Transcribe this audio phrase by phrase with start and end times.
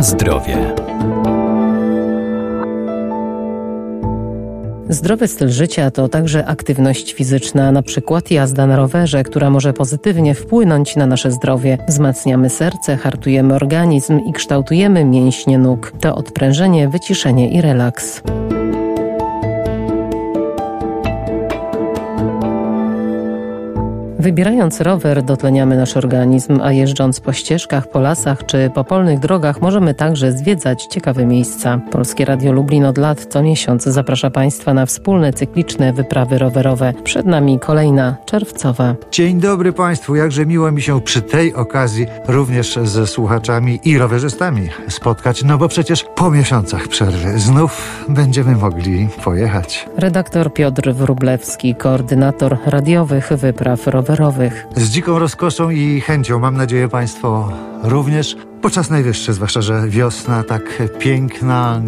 [0.00, 0.74] Zdrowie.
[4.88, 10.34] Zdrowy styl życia to także aktywność fizyczna, na przykład jazda na rowerze, która może pozytywnie
[10.34, 11.78] wpłynąć na nasze zdrowie.
[11.88, 15.92] Wzmacniamy serce, hartujemy organizm i kształtujemy mięśnie nóg.
[16.00, 18.22] To odprężenie, wyciszenie i relaks.
[24.20, 29.60] Wybierając rower dotleniamy nasz organizm, a jeżdżąc po ścieżkach, po lasach czy po polnych drogach
[29.60, 31.80] możemy także zwiedzać ciekawe miejsca.
[31.90, 36.92] Polskie Radio Lublin od lat co miesiąc zaprasza Państwa na wspólne cykliczne wyprawy rowerowe.
[37.04, 38.94] Przed nami kolejna czerwcowa.
[39.10, 44.68] Dzień dobry Państwu, jakże miło mi się przy tej okazji również ze słuchaczami i rowerzystami
[44.88, 49.88] spotkać, no bo przecież po miesiącach przerwy znów będziemy mogli pojechać.
[49.96, 54.66] Redaktor Piotr Wrublewski, koordynator radiowych wypraw rowerowych rowerowych.
[54.76, 58.36] Z dziką rozkoszą i chęcią, mam nadzieję Państwo również.
[58.62, 61.82] Podczas najwyższy, zwłaszcza, że wiosna tak piękna,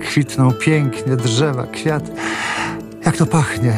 [0.00, 2.10] kwitną pięknie drzewa, kwiat.
[3.06, 3.72] Jak to pachnie.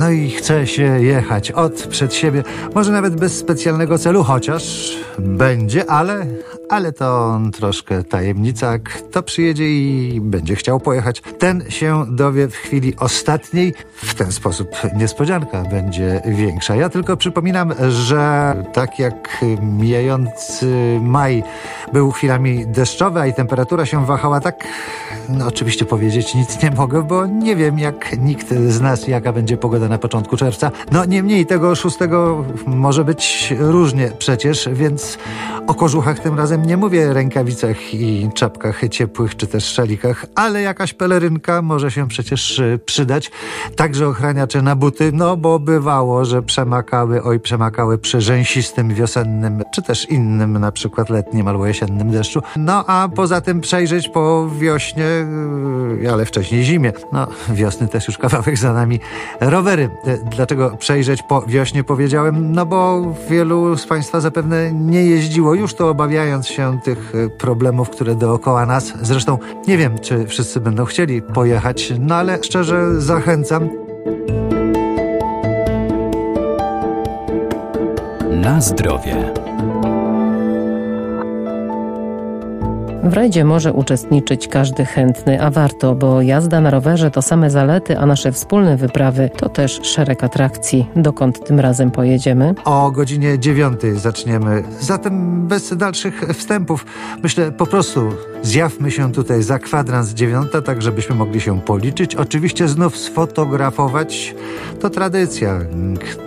[0.00, 2.42] No i chce się jechać od przed siebie,
[2.74, 6.26] może nawet bez specjalnego celu, chociaż będzie, ale,
[6.68, 8.78] ale to troszkę tajemnica.
[8.78, 13.74] Kto przyjedzie i będzie chciał pojechać, ten się dowie w chwili ostatniej.
[13.94, 16.76] W ten sposób niespodzianka będzie większa.
[16.76, 21.42] Ja tylko przypominam, że tak jak mijający maj
[21.92, 24.64] był chwilami deszczowy, a i temperatura się wahała tak,
[25.28, 29.56] no oczywiście powiedzieć nic nie mogę, bo nie wiem jak nikt z nas, jaka będzie
[29.56, 30.70] pogoda na początku czerwca.
[30.92, 35.18] No niemniej tego szóstego może być różnie przecież, więc
[35.66, 40.92] o kożuchach tym razem nie mówię rękawicach i czapkach ciepłych czy też szalikach, ale jakaś
[40.92, 43.30] pelerynka może się przecież y, przydać.
[43.76, 49.82] Także ochraniacze na buty, no bo bywało, że przemakały, oj przemakały przy rzęsistym wiosennym czy
[49.82, 52.40] też innym na przykład letnim albo jesiennym deszczu.
[52.56, 55.06] No a poza tym przejrzeć po wiośnie,
[56.02, 56.92] y, ale wcześniej zimie.
[57.12, 59.00] No wiosny też już kawałek za nami.
[59.40, 59.90] Rowery.
[60.06, 62.52] Y, dlaczego przejrzeć po wiośnie powiedziałem?
[62.52, 67.90] No bo wielu z Państwa zapewne nie jeździło już to obawiając się tych e, problemów,
[67.90, 68.92] które dookoła nas.
[69.02, 69.38] Zresztą
[69.68, 73.68] nie wiem, czy wszyscy będą chcieli pojechać, no ale szczerze zachęcam.
[78.30, 79.32] Na zdrowie.
[83.04, 87.98] W rajdzie może uczestniczyć każdy chętny, a warto, bo jazda na rowerze to same zalety,
[87.98, 90.90] a nasze wspólne wyprawy to też szereg atrakcji.
[90.96, 92.54] Dokąd tym razem pojedziemy?
[92.64, 94.62] O godzinie dziewiątej zaczniemy.
[94.80, 96.86] Zatem bez dalszych wstępów,
[97.22, 98.12] myślę po prostu
[98.42, 102.14] zjawmy się tutaj za kwadrans dziewiąta, tak żebyśmy mogli się policzyć.
[102.14, 104.34] Oczywiście znów sfotografować.
[104.80, 105.60] To tradycja,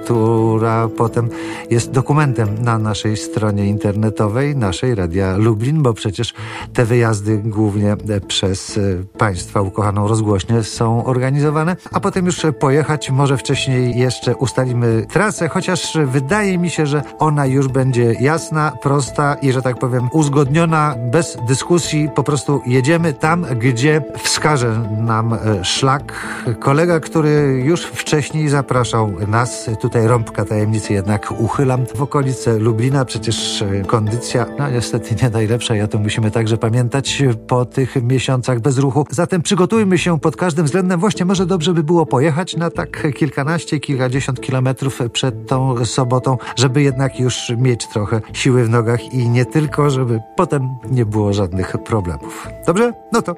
[0.05, 1.29] która potem
[1.69, 6.33] jest dokumentem na naszej stronie internetowej, naszej Radia Lublin, bo przecież
[6.73, 7.97] te wyjazdy głównie
[8.27, 8.81] przez e,
[9.17, 15.97] Państwa ukochaną rozgłośnię są organizowane, a potem już pojechać, może wcześniej jeszcze ustalimy trasę, chociaż
[16.05, 21.37] wydaje mi się, że ona już będzie jasna, prosta i, że tak powiem, uzgodniona, bez
[21.47, 26.13] dyskusji, po prostu jedziemy tam, gdzie wskaże nam e, szlak.
[26.59, 33.61] Kolega, który już wcześniej zapraszał nas, tutaj rąbka tajemnicy jednak uchylam, w okolice Lublina, przecież
[33.61, 38.77] e, kondycja, no niestety nie najlepsza, ja to musimy także pamiętać po tych miesiącach bez
[38.77, 39.05] ruchu.
[39.09, 40.99] Zatem przygotujmy się pod każdym względem.
[40.99, 46.81] Właśnie może dobrze by było pojechać na tak kilkanaście, kilkadziesiąt kilometrów przed tą sobotą, żeby
[46.81, 51.77] jednak już mieć trochę siły w nogach i nie tylko, żeby potem nie było żadnych
[51.85, 52.47] problemów.
[52.67, 52.93] Dobrze?
[53.11, 53.35] No to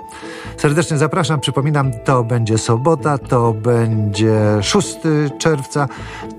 [0.57, 1.39] serdecznie zapraszam.
[1.39, 4.88] Przypominam, to będzie sobota, to będzie 6
[5.37, 5.87] czerwca,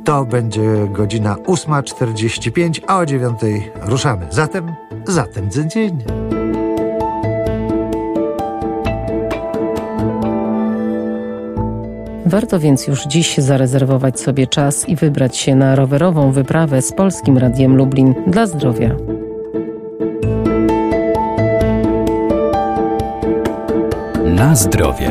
[0.05, 3.41] to będzie godzina 8.45, a o 9
[3.83, 4.27] ruszamy.
[4.31, 4.75] Zatem,
[5.07, 5.99] zatem dzień.
[12.31, 17.39] Warto więc już dziś zarezerwować sobie czas i wybrać się na rowerową wyprawę z Polskim
[17.39, 18.97] Radiem Lublin dla zdrowia.
[24.25, 25.11] Na zdrowie.